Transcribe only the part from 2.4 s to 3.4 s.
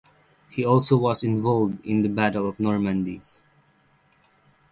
of Normandy.